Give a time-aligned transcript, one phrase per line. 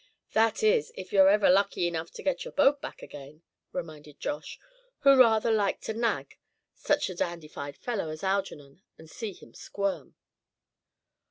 [0.33, 4.59] "That is, if ever you're lucky enough to get your boat back again," reminded Josh,
[5.01, 6.39] who rather like to "nag"
[6.73, 10.15] such a dandified fellow as Algernon and see him squirm.